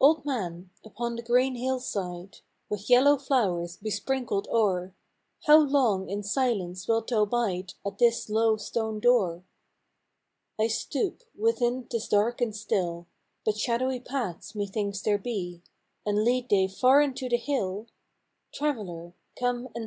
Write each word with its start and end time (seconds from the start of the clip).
/^\LD 0.00 0.24
man, 0.24 0.70
upon 0.84 1.16
the 1.16 1.22
green 1.22 1.56
hillside, 1.56 2.36
With 2.68 2.88
yellow 2.88 3.18
flowers 3.18 3.76
besprinkled 3.76 4.46
o'er, 4.52 4.94
How 5.46 5.58
long 5.58 6.08
in 6.08 6.22
silence 6.22 6.86
wilt 6.86 7.08
thou 7.08 7.24
bide 7.24 7.74
At 7.84 7.98
this 7.98 8.30
low 8.30 8.56
stone 8.56 9.00
door?" 9.00 9.42
I 10.60 10.68
stoop: 10.68 11.24
within't 11.36 11.92
is 11.92 12.06
dark 12.06 12.40
and 12.40 12.54
still: 12.54 13.08
But 13.44 13.58
shadowy 13.58 13.98
paths 13.98 14.54
methinks 14.54 15.00
there 15.00 15.18
be, 15.18 15.64
And 16.06 16.22
lead 16.22 16.48
they 16.50 16.68
far 16.68 17.00
into 17.02 17.28
the 17.28 17.36
hill? 17.36 17.88
""Traveller, 18.54 19.14
come 19.36 19.70
and 19.74 19.82